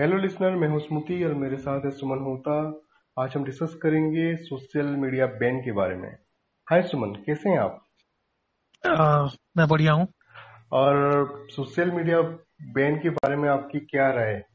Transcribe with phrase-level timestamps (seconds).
[0.00, 2.80] Hello listener मैं हूँ स्मृति और मेरे साथ है सुमन होता।
[3.22, 6.08] आज हम डिस्कस करेंगे सोशल मीडिया बैन के बारे में।
[6.70, 7.22] हाय सुमन.
[7.26, 7.84] कैसे हैं आप?
[8.86, 10.08] आ, मैं बढ़िया हूँ।
[10.72, 11.02] और
[11.50, 12.20] सोशल मीडिया
[12.62, 14.46] बैन के बारे में आपकी क्या राय है?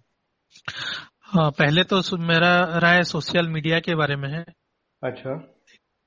[1.23, 4.45] हाँ, पहले तो मेरा राय सोशल मीडिया के बारे में है।
[5.03, 5.53] अच्छा।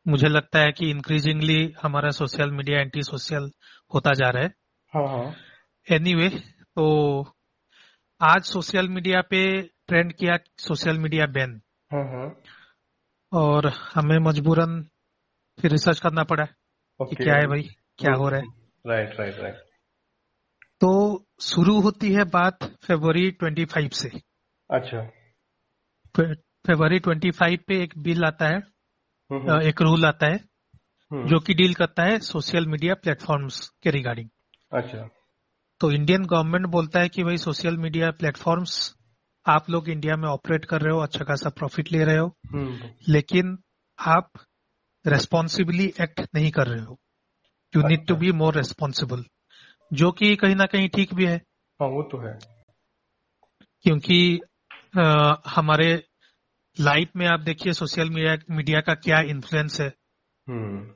[0.09, 3.51] मुझे लगता है कि इंक्रीजिंगली हमारा सोशल मीडिया एंटी सोशल
[3.95, 4.49] होता जा रहा है।
[4.95, 5.35] हाँ हाँ।
[5.91, 6.43] एनीवे anyway,
[6.77, 7.34] तो
[8.21, 11.61] आज सोशल मीडिया पे ट्रेंड किया सोशल मीडिया बैन।
[11.93, 12.43] हाँ हाँ
[13.33, 14.83] और हमें मजबूरन
[15.61, 16.45] फिर रिसर्च करना पड़ा
[17.03, 17.63] कि क्या है भाई
[17.99, 18.47] क्या हो रहा है।
[18.87, 19.55] राइट राइट राइट
[20.81, 24.11] तो शुरू होती है बात फरवरी 25 से।
[24.71, 25.11] अच्छा।
[26.67, 28.57] फरवरी 25 पे एक बिल आता है।
[29.33, 30.37] हम्म, एक रूल आता है
[31.13, 34.29] हम्म, जो कि डील करता है सोशल मीडिया प्लेटफॉर्म्स के रिगार्डिंग।
[34.73, 35.09] अच्छा।
[35.85, 38.95] तो इंडियन गवर्नमेंट बोलता है कि भाई सोशल मीडिया प्लेटफॉर्म्स
[39.47, 42.91] आप लोग इंडिया में ऑपरेट कर रहे हो अच्छा खासा प्रॉफिट ले रहे हो हम्म,
[43.09, 43.59] लेकिन
[43.99, 44.31] आप
[45.07, 47.01] रेस्पॉन्सिबली एक्ट नहीं कर रहे हो।
[47.77, 48.17] You need to.
[48.17, 49.25] Be more responsible
[49.93, 51.37] जो कि कहीं ना कहीं ठीक भी है।
[51.83, 52.39] हाँ वो तो है।
[53.83, 54.41] क्योंकि
[54.99, 55.03] अ,
[55.47, 56.05] हमारे
[56.81, 59.89] लाइफ में आप देखिए सोशल मीडिया मीडिया का क्या इन्फ्लुएंस है।
[60.49, 60.95] हम्म।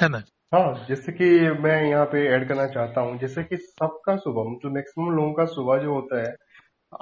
[0.00, 0.22] है ना?
[0.54, 1.24] हाँ जैसे कि
[1.60, 5.44] मैं यहाँ पे ऐड करना चाहता हूँ जैसे कि सबका सुबह मतलब मैक्सिमम लोगों का
[5.44, 6.34] सुबह जो होता है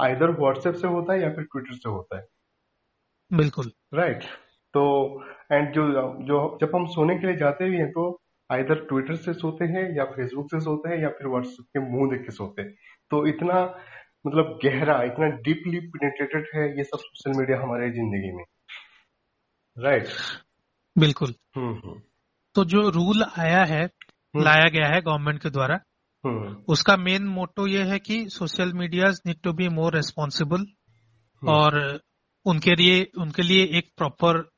[0.01, 2.25] आइदर व्हाट्सएप से होता है या फिर ट्विटर से होता है।
[3.31, 4.25] बिल्कुल। राइट
[4.75, 4.85] तो
[5.53, 5.87] एंड जो
[6.23, 9.97] जो जब हम सोने के लिए जाते भी हैं तो आइदर ट्विटर से सोते हैं
[9.97, 12.75] या फेसबुक से सोते हैं या फिर व्हाट्सएप के मुँह देख के सोते हैं।
[13.11, 13.63] तो इतना
[14.27, 18.45] मतलब गहरा इतना डीपली पेनिट्रेटेड है ये सब सोशल मीडिया हमारे ज़िंदगी में।
[19.77, 20.09] राइट
[20.97, 22.01] बिल्कुल। हम्म हम्म।
[22.55, 25.79] तो जो रूल आया है हम्म। लाया गया है गवर्नमेंट के द्वारा
[26.25, 30.67] हम्म उसका मेन मोटो ये है कि social media need to be more responsible.
[31.43, 32.01] और
[32.47, 34.51] उनके लिए उनके लिए एक प्रॉपर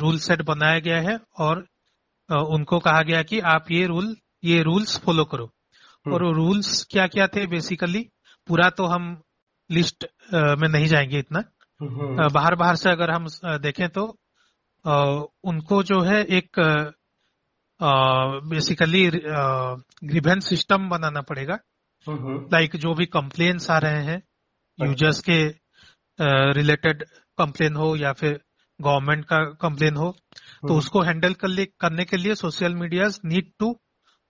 [0.00, 1.66] रूल सेट बनाया गया है और
[2.30, 7.06] उनको कहा गया कि आप ये रूल ये रूल्स फॉलो करो हम्म। और रूल्स क्या
[7.06, 8.08] क्या थे बेसिकली
[8.48, 9.22] पूरा तो हम
[9.70, 11.42] लिस्ट में नहीं जाएँगे इतना
[12.28, 14.06] बाहर बाहर से अगर हम देखें तो
[14.86, 16.60] उनको जो है एक
[18.48, 19.10] बेसिकली
[20.04, 21.58] ग्रीवेंस सिस्टम बनाना पड़ेगा।
[22.52, 24.22] लाइक जो भी कंप्लेन्स आ रहे हैं
[24.78, 25.38] यूज़र्स के
[26.52, 27.04] रिलेटेड
[27.38, 28.40] कंप्लेन हो या फिर
[28.80, 33.50] गवर्नमेंट का कंप्लेन हो तो हम्म, उसको हैंडल कर करने के लिए social media need
[33.58, 33.72] to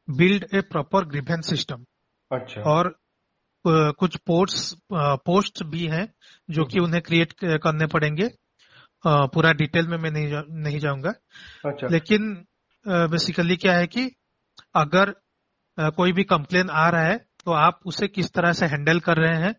[0.09, 1.85] build a proper grievance system
[2.31, 2.95] अच्छा। और
[3.65, 4.79] कुछ पोस्ट
[5.25, 6.07] पोस्ट भी हैं
[6.51, 8.29] जो कि उन्हें क्रिएट करने पड़ेंगे।
[9.05, 11.15] पूरा डिटेल में मैं नहीं जा, नहीं जाऊँगा।
[11.67, 12.33] अच्छा। लेकिन
[12.87, 14.11] बेसिकली क्या है कि
[14.75, 15.15] अगर
[15.79, 19.37] कोई भी कंप्लेन आ रहा है तो आप उसे किस तरह से हैंडल कर रहे
[19.37, 19.55] हैं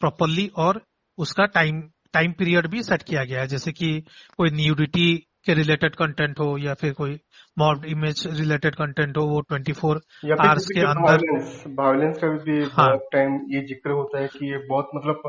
[0.00, 0.80] प्रॉपरली और
[1.18, 1.80] उसका टाइम
[2.12, 3.88] टाइम पीरियड भी सेट किया गया है। जैसे कि
[4.36, 5.16] कोई न्यूडिटी
[5.46, 7.18] के रिलेटेड कंटेंट हो या फिर कोई
[7.58, 12.28] मॉब इमेज रिलेटेड कंटेंट हो वो 24 या फिर आवर्स के अंदर वायलेंस वायलेंस का
[12.28, 15.22] भी हाँ। टाइम ये ज़िक्र होता है कि ये बहुत मतलब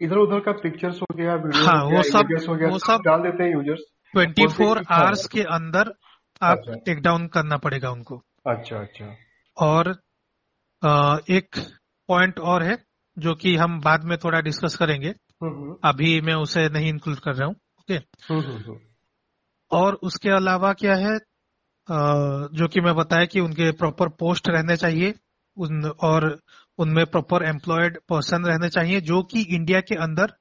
[0.00, 3.20] इधर उधर का पिक्चर्स हो गया वीडियो हाँ, वो सब- हो गया वो सब डाल
[3.22, 3.84] देते हैं यूज़र्स
[4.16, 5.92] 24 हाँ। आवर्स के अंदर
[6.42, 9.14] आप अच्छा। टेक डाउन करना पड़ेगा उनको। अच्छा अच्छा।
[9.56, 9.90] और
[11.30, 11.56] एक
[12.08, 12.76] पॉइंट और है
[13.18, 17.18] जो कि हम बाद में थोड़ा डिस्कस करेंगे। हम्म, हम्म, अभी मैं उसे नहीं इंक्लूड
[17.18, 17.94] कर रहा हूँ ओके
[18.28, 18.78] हम्म,
[19.70, 21.16] और उसके अलावा क्या है
[22.58, 25.14] जो कि मैं बताया कि उनके प्रॉपर पोस्ट रहने चाहिए
[25.56, 26.40] उन और
[26.78, 30.32] उनमें प्रॉपर एम्प्लॉयड पर्सन रहने चाहिए जो कि इंडिया के अंदर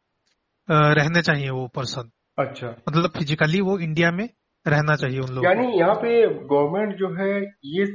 [0.69, 4.28] रहने चाहिए वो पर्सन अच्छा। मतलब फिजिकली वो इंडिया में
[4.66, 7.29] रहना चाहिए उन लोगों यानी यहाँ पे गवर्नमेंट जो है
[7.66, 7.85] ये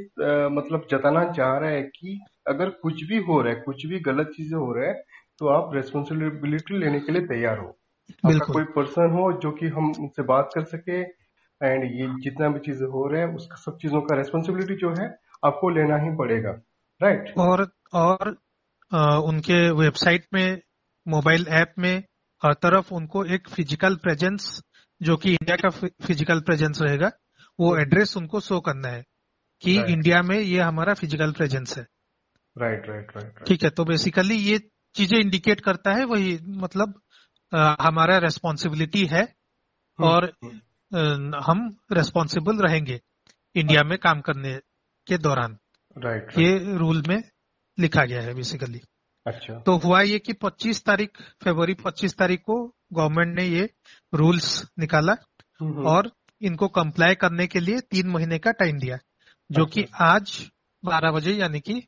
[0.50, 2.18] मतलब जताना चाह रहा है कि
[2.48, 4.94] अगर कुछ भी हो रहा है कुछ भी गलत चीज़ें हो रहा है
[5.38, 9.66] तो आप रेस्पॉन्सिबिलिटी लेने के लिए तैयार हो। आपका बिल्कुल। कोई पर्सन हो जो कि
[9.66, 11.00] हम उनसे बात कर सके
[11.60, 15.08] एंड ये जितना भी चीज़ें हो रहे हैं उसका सब चीज़ों का रेस्पॉन्सिबिलिटी जो है
[15.44, 16.52] आपको लेना ही पड़ेगा।
[17.00, 18.36] राइट और और
[18.92, 20.60] अ, उनके वेबसाइट में
[21.06, 21.94] मोबाइल ऐप में
[22.42, 24.60] हर तरफ़ उनको एक फ़िज़िकल प्रेजेंस
[25.00, 27.10] जो कि इंडिया का फ़िज़िकल प्रेजेंस रहेगा
[27.58, 29.04] वो एड्रेस उनको शो करना है
[29.62, 29.90] कि Right.
[29.90, 31.86] इंडिया में ये हमारा फ़िज़िकल प्रेजेंस है।
[32.56, 34.58] राइट राइट राइट ठीक है तो बेसिकली ये
[34.94, 37.00] चीज़ें इंडिकेट करता है वही मतलब
[37.52, 39.26] अ, हमारा रेस्पॉन्सिबिलिटी है
[39.98, 40.98] और अ,
[41.42, 43.00] हम रेस्पॉन्सिबल रहेंगे
[43.54, 44.54] इंडिया में काम करने
[45.06, 45.58] के दौरान।
[45.98, 47.22] राइट right, ये रूल में
[47.78, 48.80] लिखा गया है बेसिकली
[49.26, 51.10] अच्छा। तो हुआ ये कि 25 तारीख
[51.44, 53.70] फरवरी 25 तारीख को गवर्नमेंट ने ये
[54.14, 55.12] रूल्स निकाला
[55.90, 56.10] और
[56.42, 58.98] इनको कंप्लाई करने के लिए तीन महीने का टाइम दिया
[59.52, 60.50] जो कि आज
[60.84, 61.82] 12 बजे यानी कि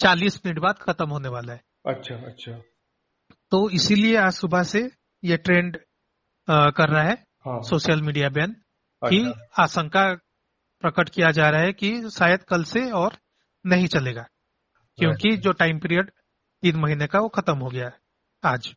[0.00, 2.52] 40 मिनट बाद खत्म होने वाला है। अच्छा अच्छा।
[3.50, 4.90] तो इसीलिए आज सुबह से
[5.24, 5.76] ये ट्रेंड
[6.50, 10.18] कर रहा है हाँ। सोशल मीडिया बैन अच्छा। की अच्छा। आशंका
[10.82, 13.16] प्रकट किया जा रहा है कि शायद कल से और
[13.64, 14.26] नहीं चलेगा
[14.98, 16.10] क्योंकि जो टाइम पीरियड
[16.62, 17.96] तीन महीने का वो खत्म हो गया है
[18.42, 18.74] आज।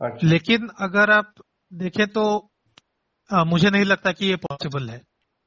[0.00, 1.34] अच्छा। लेकिन अगर आप
[1.72, 2.24] देखें तो
[3.30, 5.00] अ, मुझे नहीं लगता कि ये पॉसिबल है।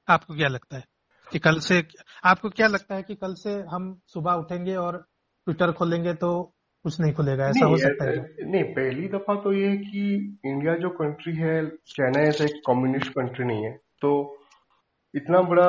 [0.08, 0.84] आपको क्या लगता है
[1.32, 1.84] कि कल से
[2.24, 4.98] आपको क्या लगता है कि कल से हम सुबह उठेंगे और
[5.48, 6.30] ट्विटर खोलेंगे तो
[6.86, 7.48] कुछ नहीं खुलेगा?
[7.50, 8.16] ऐसा हो सकता है
[8.52, 10.02] नहीं पहली दफ़ा तो ये है कि
[10.46, 11.56] इंडिया जो कंट्री है
[11.88, 13.72] चाइना ऐसा एक कम्युनिस्ट कंट्री नहीं है।
[14.02, 14.12] तो
[15.16, 15.68] इतना बड़ा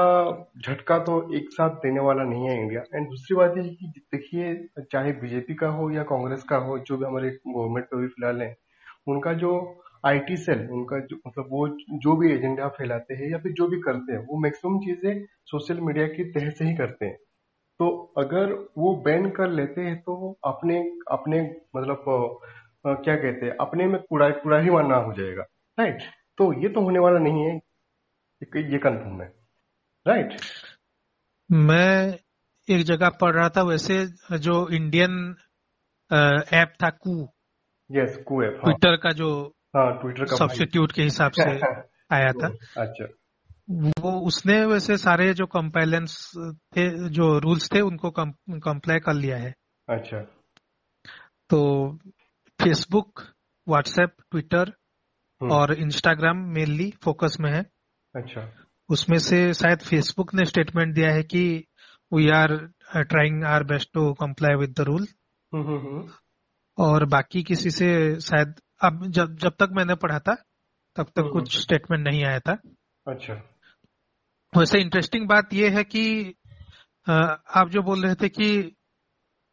[0.60, 4.54] झटका तो एक साथ देने वाला नहीं है इंडिया। एंड दूसरी बात ये कि देखिए,
[4.82, 8.42] चाहे बीजेपी का हो या कांग्रेस का हो, जो भी हमारे गवर्नमेंट पे भी फ़िलहाल
[8.42, 8.56] है,
[9.08, 9.52] उनका जो
[10.06, 13.80] आईटी सेल उनका जो मतलब वो जो भी एजेंडा फैलाते हैं या फिर जो भी
[13.80, 17.16] करते हैं, वो मैक्सिमम चीज़ें सोशल मीडिया के तहत से ही करते हैं।
[17.80, 17.88] तो
[18.18, 20.78] अगर वो बैन कर लेते हैं तो अपने
[21.12, 21.40] अपने
[21.76, 22.04] मतलब
[22.84, 25.42] क्या कहते हैं, अपने में कूड़ा कूड़ा ही मानना हो जाएगा।
[25.78, 26.02] राइट
[26.38, 27.60] तो ये तो होने वाला नहीं है।
[28.42, 29.28] ये कंफर्म है।
[30.06, 30.36] राइट
[31.50, 32.18] मैं
[32.68, 34.06] एक जगह पढ़ रहा था वैसे
[34.38, 35.36] जो इंडियन
[36.54, 37.28] ऐप था कू।
[37.90, 41.42] यस कू हाँ। ट्विटर का जो हाँ ट्विटर का भाई। सब्सिट्यूट के हिसाब से
[42.12, 42.48] आया था।
[42.82, 43.06] अच्छा।
[43.70, 46.32] वो उसने वैसे सारे जो कंपाइलेंस
[46.76, 49.54] थे जो रूल्स थे उनको कंप्लाई कर लिया है।
[49.88, 50.18] अच्छा।
[51.50, 51.60] तो
[52.62, 53.22] फेसबुक
[53.68, 54.72] व्हाट्सएप ट्विटर
[55.42, 57.75] और इंस्टाग्राम मेनली फोकस में है।
[58.16, 58.48] अच्छा।
[58.88, 61.42] उसमें से शायद फेसबुक ने स्टेटमेंट दिया है कि
[62.12, 62.56] we are
[63.02, 65.06] trying our best to comply with the rule
[65.52, 66.08] hmm hmm hmm,
[66.78, 67.88] और बाकी किसी से
[68.20, 68.54] शायद
[68.84, 70.34] अब जब जब तक मैंने पढ़ा था
[70.96, 72.52] तब तक हम्म। कुछ स्टेटमेंट नहीं आया था।
[73.06, 73.34] अच्छा।
[74.52, 76.04] वैसे इंटरेस्टिंग बात यह है कि
[77.06, 78.48] आप जो बोल रहे थे कि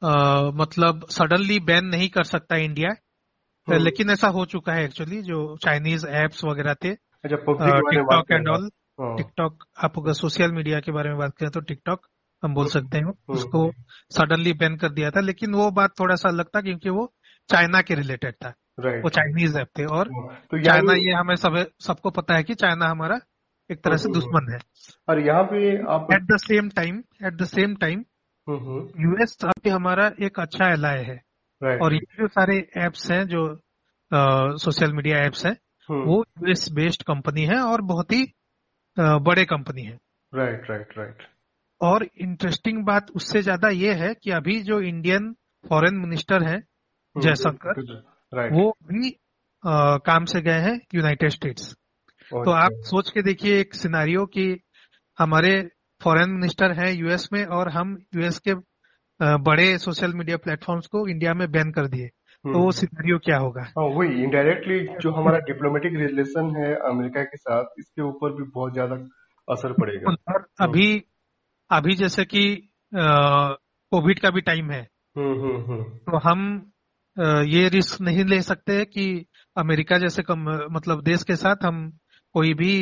[0.02, 0.12] अ,
[0.54, 2.90] मतलब सडनली बैन नहीं कर सकता इंडिया
[3.68, 6.92] हम्म, लेकिन ऐसा हो चुका है एक्चुअली जो चाइनीज़ एप्स वगैरह थे
[7.24, 7.36] अच्छा
[7.90, 8.70] टिकटॉक एंड ऑल
[9.02, 12.08] हाँ, टिकटॉक आप। अगर सोशल मीडिया के बारे में बात करें तो टिकटॉक
[12.44, 13.72] हम बोल सकते हैं हम्म, उसको
[14.12, 17.12] सडनली बैन कर दिया था लेकिन वो बात थोड़ा सा अलग था क्योंकि वो
[17.50, 18.50] चाइना के रिलेटेड था।
[19.04, 20.08] वो चाइनीज़ ऐप थे और
[20.52, 23.20] तो चाइना ये हमें सब सबको पता है कि चाइना हमारा
[23.70, 24.60] एक तरह से दुश्मन है।
[25.10, 28.04] और यहाँ पे आप at the same time at the same time
[29.00, 29.38] US
[29.68, 31.22] हमारा एक अच्छा एलाय है।
[31.78, 33.44] और ये जो सारे एप्स हैं जो
[34.58, 35.56] सोशल मीडिया एप्स हैं
[35.90, 38.24] वो यूएस बेस्ड कंपनी है और बहुत ही
[38.98, 39.98] बड़े कंपनी है।
[40.34, 41.24] राइट राइट राइट
[41.82, 45.34] और इंटरेस्टिंग बात उससे ज़्यादा ये है कि अभी जो इंडियन
[45.66, 46.60] फॉरेन मिनिस्टर हैं
[47.16, 47.82] जयशंकर
[48.54, 49.10] वो भी
[50.06, 51.74] काम से गए हैं यूनाइटेड स्टेट्स
[52.32, 54.46] तो आप सोच के देखिए एक सिनारियो कि
[55.18, 55.52] हमारे
[56.02, 58.54] फॉरेन मिनिस्टर हैं यूएस में और हम यूएस के
[59.44, 62.10] बड़े सोशल मीडिया प्लेटफॉर्म्स को इंडिया में बैन कर दिए।
[62.46, 63.62] तो वो सिनारियो क्या होगा?
[63.78, 68.74] हाँ वही इनडायरेक्टली जो हमारा डिप्लोमेटिक रिलेशन है अमेरिका के साथ इसके ऊपर भी बहुत
[68.74, 68.96] ज़्यादा
[69.48, 70.88] असर पड़ेगा। और अभी
[71.70, 72.44] अभी जैसे कि
[72.94, 74.82] कोविड का भी टाइम है।
[75.18, 76.42] हम्म हम्म हम्म। तो हम
[77.48, 79.06] ये रिस्क नहीं ले सकते है कि
[79.56, 81.90] अमेरिका जैसे कम, मतलब देश के साथ हम
[82.36, 82.74] कोई भी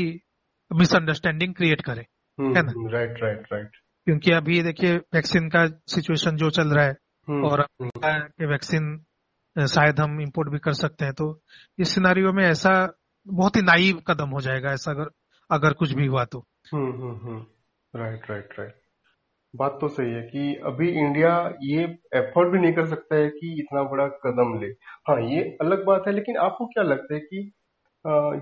[0.71, 2.03] मिसअंडरस्टैंडिंग क्रिएट करें
[2.37, 2.73] है ना?
[2.91, 3.71] राइट राइट राइट
[4.07, 7.65] क्योंकि अभी देखिए वैक्सीन का सिचुएशन जो चल रहा है और
[8.47, 8.93] वैक्सीन
[9.55, 11.25] शायद हम इंपोर्ट भी कर सकते हैं तो
[11.79, 12.71] इस सिनारियो में ऐसा
[13.27, 15.09] बहुत ही नाइव कदम हो जाएगा, ऐसा अगर
[15.49, 16.39] अगर कुछ भी हुआ तो।
[16.73, 17.45] Hmm hmm hmm.
[17.93, 18.75] Right right right
[19.53, 21.31] बात तो सही है कि अभी इंडिया
[21.63, 21.83] ये
[22.15, 24.67] एफर्ट भी नहीं कर सकता है कि इतना बड़ा कदम ले।
[25.07, 27.51] हाँ ये अलग बात है, लेकिन आपको क्या लगता है कि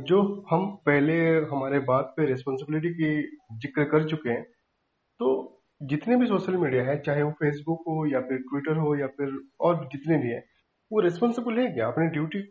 [0.04, 1.16] जो हम पहले
[1.48, 3.10] हमारे बात पे रिस्पॉन्सिबिलिटी की
[3.60, 4.44] ज़िक्र कर चुके हैं
[5.20, 5.32] तो
[5.82, 9.38] जितने भी सोशल मीडिया है, चाहे वो फेसबुक हो या फिर ट्विटर हो या फिर
[9.60, 10.39] और जितने भी है
[10.91, 11.88] वो रिस्पॉन्सिबल है क्या?
[11.88, 12.41] अपनी ड्यूटी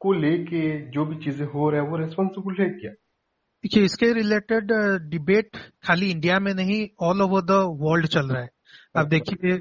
[0.00, 2.90] को लेके जो भी चीज़ें हो रहा है वो रिस्पॉन्सिबल है क्या?
[3.64, 4.72] देखिए इसके रिलेटेड
[5.10, 5.56] डिबेट
[5.86, 8.48] खाली इंडिया में नहीं ऑल ओवर द वर्ल्ड चल रहा है।
[8.96, 9.58] अब देखिए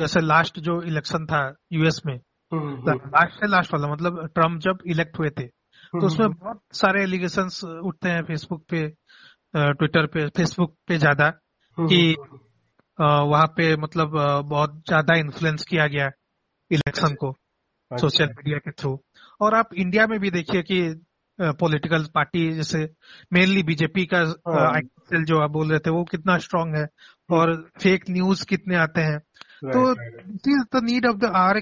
[0.00, 4.60] जैसे लास्ट जो इलेक्शन था यूएस में हम्म, हम्म, लास्ट से लास्ट वाला मतलब ट्रंप
[4.60, 7.48] जब इलेक्ट हुए थे तो उसमें हम्म, बहुत सारे एलिगेशन
[7.84, 8.86] उठते हैं फेसबुक पे
[9.54, 11.26] ट्विटर पे फेसबुक पे ज़्यादा
[11.78, 12.16] हम्म, कि
[12.98, 14.10] वहाँ पे मतलब
[14.48, 16.10] बहुत ज़्यादा इन्फ्लुएंस किया गया
[16.70, 17.49] इलेक्शन को। अच्छा,
[17.92, 18.98] सोशल मीडिया के थ्रू।
[19.40, 20.80] और आप इंडिया में भी देखिए कि
[21.38, 22.78] पॉलिटिकल पार्टी जैसे
[23.32, 26.86] मेनली बीजेपी का हाँ। सेल जो आप बोल रहे थे वो कितना स्ट्रांग है।
[27.30, 29.18] और फेक न्यूज़ कितने आते हैं।
[29.64, 31.60] तो this is the need of the hour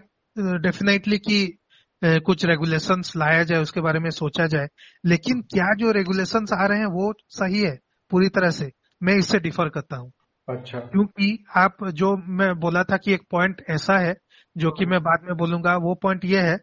[0.61, 1.59] definitely कि
[2.03, 4.69] कुछ रेगुलेशन लाया जाए उसके बारे में सोचा जाए।
[5.07, 7.77] लेकिन क्या जो रेगुलेशन आ रहे हैं वो सही है
[8.11, 8.71] पूरी तरह से?
[9.03, 10.13] मैं इससे डिफर करता हूँ।
[10.49, 14.15] अच्छा। क्योंकि आप जो मैं बोला था कि एक पॉइंट ऐसा है
[14.59, 16.57] जो कि मैं बाद में बोलूँगा वो पॉइंट ये है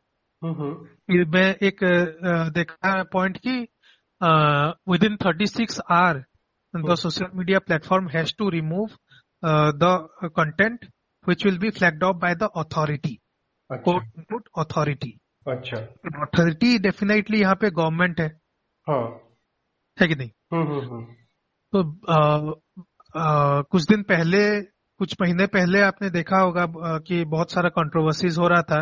[0.43, 1.79] फिर मैं एक
[2.53, 3.57] देखा पॉइंट की
[5.03, 6.23] within thirty six hour
[6.75, 8.87] the social media platform has to remove
[9.75, 10.85] the content
[11.27, 13.19] which will be flagged off by the authority
[13.71, 15.77] अच्छा। कोर्ट इनपुट अथॉरिटी अच्छा।
[16.25, 18.27] अथॉरिटी डेफिनेटली यहाँ पे गवर्नमेंट है।
[18.89, 19.21] हाँ।
[20.01, 20.31] है कि नहीं?
[20.53, 21.05] हम्म हम्म हम्म
[21.73, 22.51] तो अ,
[23.19, 24.61] अ, कुछ दिन पहले
[24.99, 26.65] कुछ महीने पहले आपने देखा होगा
[26.99, 28.79] कि बहुत सारा कंट्रोवर्सीज हो रहा था।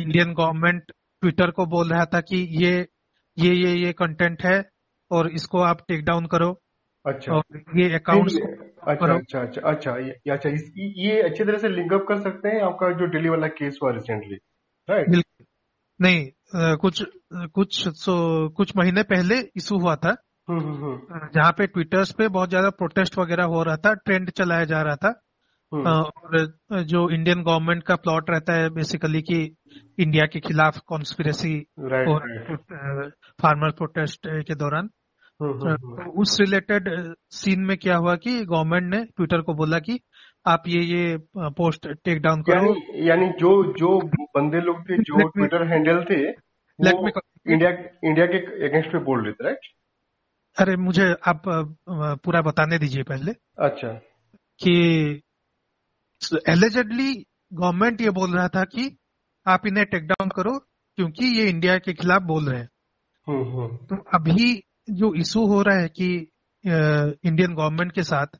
[0.00, 0.92] इंडियन गवर्नमेंट
[1.22, 2.72] ट्विटर को बोल रहा था कि ये
[3.36, 4.58] ये ये ये कंटेंट है
[5.10, 6.50] और इसको आप टेक डाउन करो।
[7.04, 8.30] अच्छा। और ये अकाउंट
[8.88, 12.62] अच्छा अच्छा अच्छा अच्छा ये अच्छा इस, ये अच्छी तरह से लिंकअप कर सकते हैं
[12.62, 14.36] आपका जो दिल्ली वाला केस हुआ रिसेंटली
[14.88, 15.22] राइट
[16.00, 17.02] नहीं कुछ
[17.54, 18.16] कुछ सो
[18.48, 20.16] कुछ महीने पहले इशू हुआ था।
[20.50, 24.96] जहाँ पे ट्विटर्स पे बहुत ज़्यादा प्रोटेस्ट वगैरह हो रहा था ट्रेंड चलाया जा रहा
[24.96, 25.08] था।
[25.72, 29.40] हम्म, और जो इंडियन गवर्नमेंट का प्लॉट रहता है बेसिकली कि
[29.98, 33.10] इंडिया के खिलाफ कॉन्स्पिरसी और
[33.42, 34.88] फार्मर प्रोटेस्ट के दौरान।
[35.40, 36.88] हम्म हम्म हम्म, तो उस रिलेटेड
[37.30, 39.98] सीन में क्या हुआ कि गवर्नमेंट ने ट्विटर को बोला कि
[40.46, 41.16] आप ये ये
[41.58, 42.74] पोस्ट टेक डाउन करो।
[43.06, 43.98] यानी जो जो
[44.36, 46.20] बंदे लोग थे जो ट्विटर हैंडल थे.
[46.78, 47.70] इंडिया
[48.04, 49.58] इंडिया के अगेंस्ट पे बोल रहे थे राइट
[50.58, 51.42] अरे मुझे आप
[52.24, 53.88] पूरा बताने दीजिए पहले। अच्छा।
[54.60, 54.72] कि
[56.48, 57.12] एलिजेडली
[57.52, 58.86] गवर्नमेंट ये बोल रहा था कि
[59.46, 60.58] आप इन्हें टेक डाउन करो
[60.98, 62.68] क्योंकि ये इंडिया के खिलाफ बोल रहे हैं।
[63.26, 64.48] हम्म हम्म। तो अभी
[64.90, 66.08] जो इशू हो रहा है कि
[66.64, 68.38] इंडियन गवर्नमेंट के साथ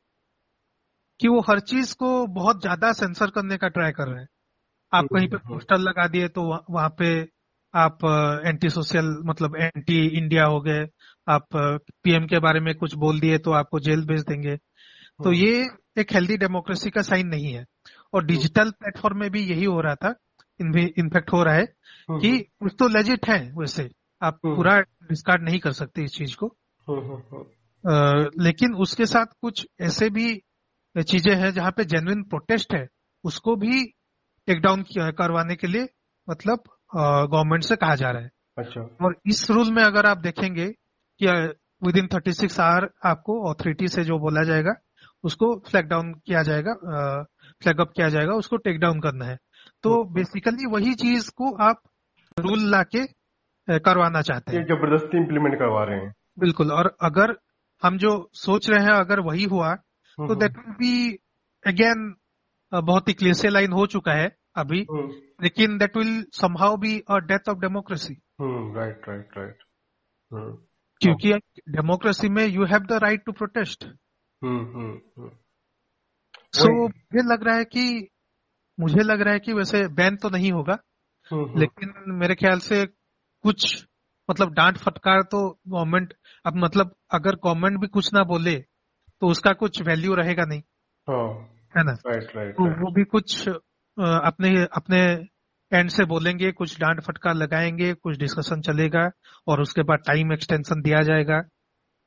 [1.20, 4.28] कि वो हर चीज़ को बहुत ज़्यादा सेंसर करने का ट्राई कर रहे हैं।
[4.92, 7.08] आप हम्म, कहीं पे। पोस्टर लगा दिए तो वहाँ पे
[7.74, 7.98] आप
[8.46, 10.86] एंटी सोशल मतलब एंटी इंडिया हो गए
[11.28, 11.46] आप
[12.02, 15.66] पीएम के बारे में कुछ बोल दिए तो आपको जेल भेज देंगे। तो हम्म, ये
[15.98, 17.64] एक हेल्दी डेमोक्रेसी का साइन नहीं है।
[18.14, 20.14] और डिजिटल प्लेटफॉर्म में भी यही हो रहा था
[20.60, 21.64] इनफेक्ट हो रहा है
[22.10, 23.90] हम्म, कि कुछ तो लेजिट है वैसे।
[24.22, 26.46] आप हम्म। पूरा डिस्कार्ड नहीं कर सकते इस चीज़ को।
[26.88, 27.44] हम्म, हम्म, हम्म,
[27.90, 30.42] अ, लेकिन उसके साथ कुछ ऐसे भी
[31.02, 32.88] चीज़ें हैं जहाँ पे जेन्युइन प्रोटेस्ट है
[33.24, 33.84] उसको भी
[34.46, 35.88] टेक डाउन करवाने के लिए
[36.30, 40.66] मतलब गवर्नमेंट से कहा जा रहा है। अच्छा। और इस रूल में अगर आप देखेंगे
[41.20, 41.26] कि
[41.82, 44.72] within thirty six hour आपको ऑथोरिटी से जो बोला जाएगा
[45.24, 46.74] उसको फ्लैग डाउन किया जाएगा
[47.62, 49.36] फ्लैग अप किया जाएगा उसको टेक डाउन करना है।
[49.84, 51.82] तो बेसिकली वही चीज़ को आप
[52.36, 53.04] रूल लाके
[53.68, 57.36] करवाना चाहते हैं। ज़बरदस्ती इम्प्लीमेंट करवा रहे हैं। बिल्कुल और अगर
[57.82, 61.18] हम जो सोच रहे हैं अगर वही हुआ तो that that will be
[61.64, 62.14] again
[62.72, 65.10] बहुत ही क्लेसे लाइन हो चुका है। अभी। हम्म,
[65.42, 69.58] लेकिन that will somehow be a death of democracy right right right
[71.00, 71.32] क्योंकि
[71.68, 73.84] डेमोक्रेसी में you have the right to protest
[76.54, 78.08] so मुझे लग रहा है कि
[78.80, 80.78] मुझे लग रहा है कि वैसे बैन तो नहीं होगा।
[81.30, 82.84] हम्म, हम्म, लेकिन मेरे ख्याल से
[83.44, 83.86] कुछ
[84.30, 86.14] मतलब डांट फटकार तो गवर्नमेंट
[86.46, 88.54] अब मतलब अगर गवर्नमेंट भी कुछ ना बोले
[89.20, 90.62] तो उसका कुछ वैल्यू रहेगा नहीं।
[91.08, 91.28] हाँ।
[91.76, 91.92] है ना?
[92.06, 93.48] राइट राइट तो वो भी कुछ
[93.98, 95.00] अपने अपने
[95.72, 99.08] एंड से बोलेंगे कुछ डांट फटकार लगाएँगे कुछ डिस्कशन चलेगा
[99.46, 101.42] और उसके बाद टाइम एक्सटेंशन दिया जाएगा।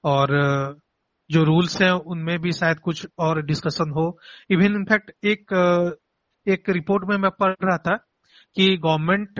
[0.04, 0.30] और
[1.30, 4.06] जो रूल्स हैं उनमें भी शायद कुछ और डिस्कशन हो।
[4.50, 5.54] इवन इनफैक्ट एक
[6.48, 7.96] एक रिपोर्ट में मैं पढ़ रहा था
[8.58, 9.40] कि गवर्नमेंट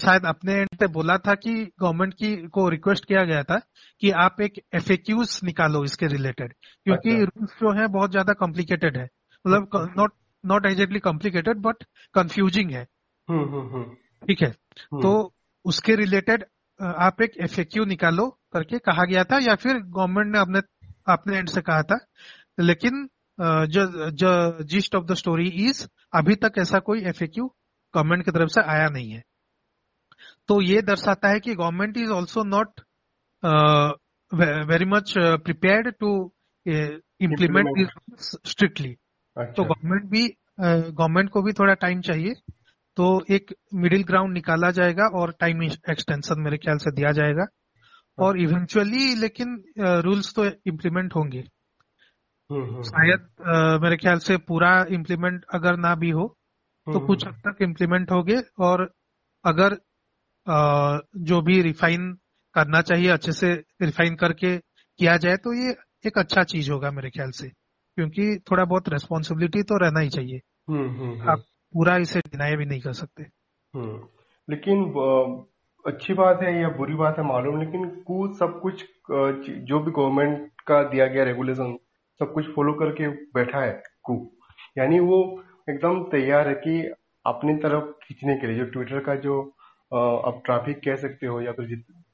[0.00, 3.58] शायद अपने एंड से बोला था कि गवर्नमेंट की को रिक्वेस्ट किया गया था
[4.02, 4.92] कि आप एक एफ़
[5.44, 6.52] निकालो इसके रिलेटेड
[6.86, 9.04] क्योंकि अच्छा। रूल्स जो है बहुत ज़्यादा कॉम्प्लिकेटेड है।
[9.44, 10.12] मतलब not
[10.46, 11.84] not exactly complicated but
[12.14, 12.86] confusing है।
[13.28, 13.94] हम्म, हम्म, हम्म,
[14.26, 14.50] ठीक है?
[15.02, 15.34] तो
[15.64, 16.44] उसके रिलेटेड
[16.82, 20.60] आप एक एफ़ निकालो करके कहा गया था या फिर गवर्नमेंट ने अपने
[21.12, 21.98] अपने एंड से कहा था।
[22.60, 23.08] लेकिन
[23.40, 28.60] जो gist of the story is अभी तक ऐसा कोई एफ़ गवर्नमेंट की तरफ़ से
[28.60, 29.22] आया नहीं है।
[30.48, 32.80] तो ये दर्शाता है कि government is also not
[34.34, 36.32] very much prepared to
[36.66, 38.96] implement Implement.
[39.36, 40.26] Strictly तो अच्छा गवर्नमेंट भी
[40.92, 42.34] गवर्नमेंट को भी थोड़ा टाइम चाहिए।
[42.96, 47.46] तो एक मिडिल ग्राउंड निकाला जाएगा और टाइम एक्सटेंशन मेरे ख्याल से दिया जाएगा।
[48.18, 49.54] और इवेंचुअली लेकिन
[50.04, 51.38] रूल्स तो इम्प्लीमेंट होंगे।
[52.50, 56.26] हम्म, हम्म, शायद मेरे ख्याल से पूरा इम्प्लीमेंट अगर ना भी हो
[56.86, 58.90] तो हम्म, कुछ हद तक इम्प्लीमेंट होंगे। और
[59.44, 59.78] अगर
[60.46, 60.56] अ,
[61.16, 62.12] जो भी रिफाइन
[62.54, 65.74] करना चाहिए अच्छे से रिफाइन करके किया जाए तो ये
[66.06, 67.50] एक अच्छा चीज़ होगा मेरे ख्याल से।
[67.96, 71.38] क्योंकि थोड़ा बहुत रेस्पॉन्सिबिलिटी तो रहना ही चाहिए। हम्म, हम्म, हम्म। आप
[71.74, 73.22] पूरा इसे डिनाई भी नहीं कर सकते।
[73.74, 74.00] हम्म,
[74.50, 74.84] लेकिन
[75.86, 78.84] अच्छी बात है या बुरी बात है मालूम लेकिन कुछ सब कुछ
[79.68, 81.78] जो भी गवर्नमेंट का दिया गया रेगुलेशन
[82.18, 84.30] सब कुछ फॉलो करके बैठा है कू।
[84.78, 86.92] यानी वो एकदम तैयार है कि
[87.26, 89.42] अपनी तरफ़ खींचने के लिए जो ट्विटर का जो
[89.94, 91.66] आप ट्रैफ़िक कह सकते हो या फिर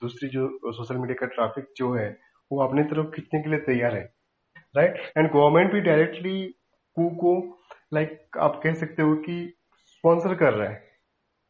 [0.02, 2.18] दूसरी जो सोशल मीडिया का ट्रैफ़िक जो है
[2.52, 4.17] वो अपनी तरफ़ खींचने के लिए तैयार है।
[4.78, 6.54] राइट एंड गवर्नमेंट भी डायरेक्टली
[6.96, 7.34] कू को
[7.94, 9.54] लाइक like, आप कह सकते हो कि
[9.86, 10.86] स्पॉन्सर कर रहा है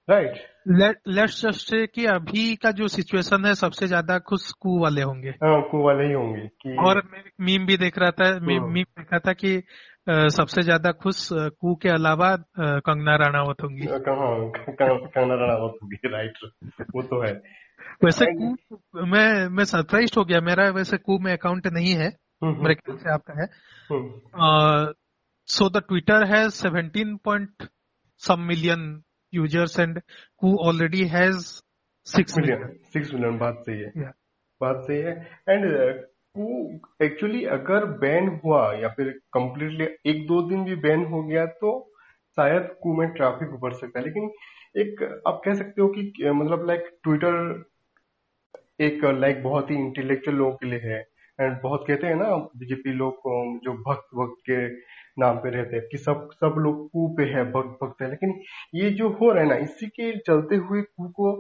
[0.09, 0.37] राइट
[1.09, 5.29] लेट्स जस्ट से कि अभी का जो सिचुएशन है सबसे ज़्यादा खुश कू वाले होंगे।
[5.29, 8.73] हाँ कू वाले ही होंगे कि और मैं मीम भी देख रहा था मीम हाँ।
[8.73, 9.63] देखा था कि
[10.09, 16.39] सबसे ज़्यादा खुश कू के अलावा कंगना राणावत होंगी। कंगना राणावत होंगी राइट
[16.95, 17.33] वो तो है।
[18.05, 18.55] वैसे कू
[19.07, 22.11] मैं मैं सरप्राइज़ हो गया। मेरा वैसे कू में अकाउंट नहीं है।
[22.43, 23.47] मेरे ख्याल से आपका है।
[25.49, 27.69] सो द ट्विटर है seventeen point
[28.23, 28.85] some million
[29.33, 30.01] users and
[30.39, 31.39] Koo already has
[32.07, 34.15] six million six million बात सही है। Yeah.
[34.61, 35.13] बात सही है।
[35.49, 35.65] एंड
[36.37, 36.45] कू
[37.05, 41.71] एक्चुअली अगर बैन हुआ या फिर कंप्लीटली एक दो दिन भी बैन हो गया तो
[42.37, 44.31] शायद कू में ट्रैफ़िक बढ़ सकता है। लेकिन
[44.77, 47.65] एक आप कह सकते हो कि मतलब लाइक ट्विटर
[48.81, 51.01] एक लाइक बहुत ही इंटेलेक्चुअल लोगों के लिए है।
[51.39, 53.29] बहुत कहते हैं ना बीजेपी लोग
[53.65, 54.57] जो भक्त भक्त के
[55.21, 58.33] नाम पे रहते हैं कि सब सब लोग कू पे है भक्त भक्त है। लेकिन
[58.75, 61.31] ये जो हो रहा है ना इसी के चलते हुए कू को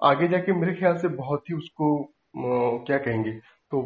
[0.00, 1.96] आगे जाके मेरे ख्याल से बहुत ही उसको
[2.86, 3.82] क्या कहेंगे तो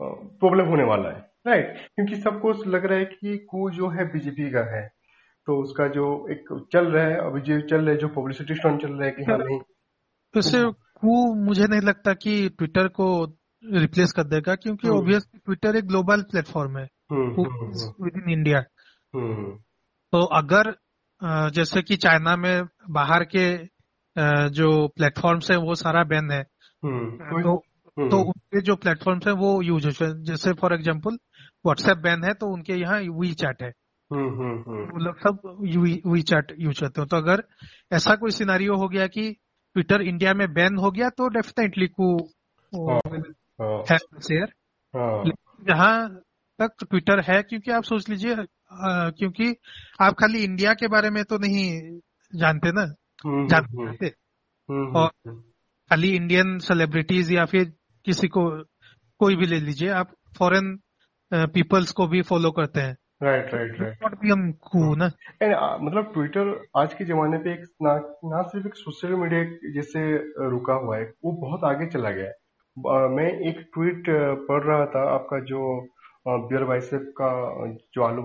[0.00, 4.50] प्रॉब्लम होने वाला है। राइट क्योंकि सबको लग रहा है कि कु जो है बीजेपी
[4.50, 4.86] का है।
[5.46, 8.76] तो उसका जो एक चल रहा है अभी जो चल रहा है जो पब्लिसिटी स्टॉन
[8.78, 9.58] चल रहा है कि हाँ नहीं।
[10.34, 10.62] वैसे
[11.00, 13.06] कू मुझे नहीं लगता कि ट्विटर को
[13.64, 16.88] रिप्लेस कर देगा क्योंकि ऑब्वियसली ट्विटर एक ग्लोबल प्लेटफॉर्म है।
[18.02, 18.60] विद इन इंडिया
[20.12, 20.74] तो अगर
[21.50, 23.44] जैसे कि चाइना में बाहर के
[24.50, 26.40] जो प्लेटफॉर्म्स है वो सारा बैन है।
[26.84, 27.56] हम्म। तो
[27.98, 31.16] हम्म। तो उनके जो प्लेटफॉर्म्स है वो यूज़ है। जैसे फॉर एग्जांपल
[31.64, 33.72] व्हाट्सएप बैन है तो उनके यहाँ वी चैट है।
[34.10, 35.38] हम्म, वो लोग सब
[36.12, 37.42] वी चैट यूज़ करते हो। तो अगर
[37.92, 39.30] ऐसा कोई सिनारियो हो गया कि
[39.76, 42.16] ट्विटर इंडिया में बैन हो गया तो डेफिनेटली को
[44.22, 44.52] शेयर
[45.68, 46.08] जहाँ
[46.60, 48.36] तक ट्विटर है क्योंकि आप सोच लीजिए
[49.10, 49.56] क्योंकि
[50.00, 51.98] आप खाली इंडिया के बारे में तो नहीं
[52.34, 52.94] जानते ना
[53.26, 55.10] हम्म, जानते हम्म, हम्म, और
[55.90, 57.72] खाली इंडियन सेलिब्रिटीज या फिर
[58.04, 58.64] किसी को
[59.18, 60.78] कोई भी ले लीजिए आप फॉरेन
[61.34, 65.06] पीपल्स को भी फॉलो करते हैं। राइट राइट राइट भी हम कू ना।
[65.82, 67.94] मतलब ट्विटर आज के जमाने पे एक ना,
[68.24, 69.44] ना सिर्फ़ एक सोशल मीडिया
[69.74, 70.16] जैसे
[70.50, 72.41] रुका हुआ है वो बहुत आगे चला गया है।
[72.78, 74.04] मैं एक ट्वीट
[74.48, 75.88] पढ़ रहा था आपका जो
[76.28, 77.30] बियर बाइसेप का
[77.94, 78.22] जो आलू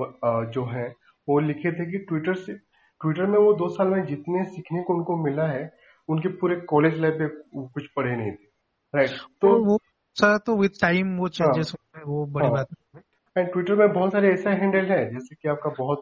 [0.51, 0.93] जो है
[1.29, 2.53] वो लिखे थे कि ट्विटर से
[3.01, 5.73] ट्विटर में वो दो साल में जितने सीखने को उनको मिला है
[6.09, 7.29] उनके पूरे कॉलेज लाइफ में
[7.67, 8.47] कुछ पढ़े नहीं थे।
[8.95, 9.09] राइट
[9.41, 9.79] तो, वो
[10.17, 13.01] सर तो विद टाइम वो चेंजेस हाँ, वो बड़ी हाँ, बात है।
[13.37, 16.01] एंड ट्विटर में बहुत सारे ऐसा हैंडल है जैसे कि आपका बहुत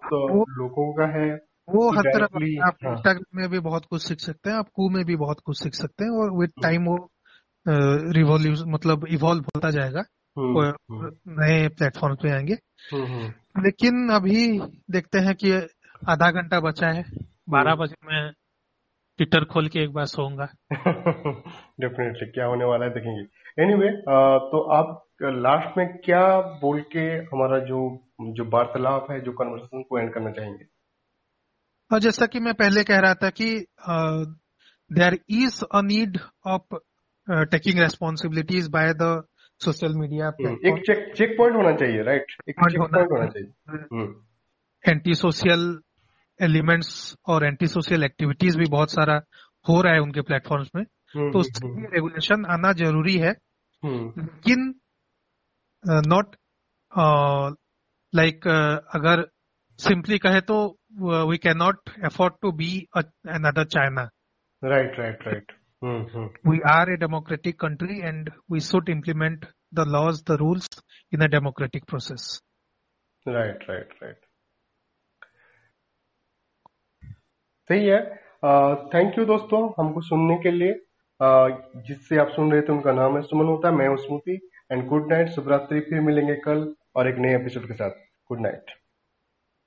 [0.57, 4.49] लोगों का है वो हर तरह आप इंस्टाग्राम हाँ। में भी बहुत कुछ सीख सकते
[4.49, 7.11] हैं आप कू में भी बहुत कुछ सीख सकते हैं और विद टाइम वो
[8.11, 10.03] रिवॉल्यूशन मतलब इवॉल्व होता जाएगा।
[10.37, 12.53] हम्म, हम्म। नए प्लेटफॉर्म पे आएँगे।
[12.93, 13.27] हम्म,
[13.63, 14.59] लेकिन अभी
[14.91, 15.51] देखते हैं कि
[16.09, 17.05] आधा घंटा बचा है।
[17.49, 18.31] बारह बजे मैं
[19.17, 20.47] ट्विटर खोल के एक बार सोऊँगा।
[21.79, 24.01] डेफिनेटली क्या होने वाला है देखेंगे। एनीवे anyway,
[24.51, 29.99] तो आप लास्ट में क्या बोल के हमारा जो जो वार्तालाप है जो कन्वर्सेशन को
[29.99, 30.65] एंड करना चाहेंगे?
[31.93, 33.65] और जैसा कि मैं पहले कह रहा था कि
[34.93, 36.75] there is a need of
[37.27, 39.23] taking responsibilities by the
[39.61, 40.27] social media
[40.69, 44.07] एक चेक चेक पॉइंट होना चाहिए राइट एक चेक पॉइंट होना चाहिए।
[44.83, 45.61] एंटी सोशल
[46.39, 46.89] एलिमेंट्स
[47.27, 49.21] और एंटी सोशल एक्टिविटीज़ भी बहुत सारा
[49.65, 53.31] हो रहा है उनके प्लेटफॉर्म्स में। हम्म, तो उसके लिए रेगुलेशन आना ज़रूरी है।
[53.83, 54.73] लेकिन
[56.07, 56.35] नॉट
[58.13, 58.47] लाइक
[58.95, 59.25] अगर
[59.79, 60.57] सिंपली कहे तो
[61.29, 64.09] we can not afford to be another China
[64.63, 65.51] right right right
[65.85, 66.49] Mm-hmm.
[66.49, 70.67] We are a democratic country and we should implement the laws, the rules
[71.11, 72.39] in a democratic process.
[73.25, 74.21] Right, right, right.
[77.69, 77.99] सही है
[78.93, 80.73] thank you दोस्तों हमको सुनने के लिए
[81.87, 84.39] जिससे आप सुन रहे थे उनका नाम है सुमन होता है मैं स्मृति
[84.71, 86.61] एंड गुड नाइट शुभरात्रि फिर मिलेंगे कल
[86.95, 88.71] और एक नए एपिसोड के साथ गुड नाइट